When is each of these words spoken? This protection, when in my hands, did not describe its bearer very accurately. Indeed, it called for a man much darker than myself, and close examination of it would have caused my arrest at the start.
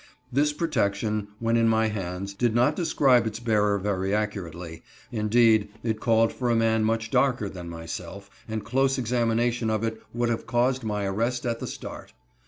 This 0.31 0.51
protection, 0.51 1.27
when 1.37 1.55
in 1.55 1.67
my 1.69 1.89
hands, 1.89 2.33
did 2.33 2.55
not 2.55 2.75
describe 2.75 3.27
its 3.27 3.39
bearer 3.39 3.77
very 3.77 4.15
accurately. 4.15 4.81
Indeed, 5.11 5.69
it 5.83 5.99
called 5.99 6.33
for 6.33 6.49
a 6.49 6.55
man 6.55 6.83
much 6.83 7.11
darker 7.11 7.47
than 7.47 7.69
myself, 7.69 8.27
and 8.47 8.65
close 8.65 8.97
examination 8.97 9.69
of 9.69 9.83
it 9.83 10.01
would 10.11 10.29
have 10.29 10.47
caused 10.47 10.83
my 10.83 11.05
arrest 11.05 11.45
at 11.45 11.59
the 11.59 11.67
start. 11.67 12.13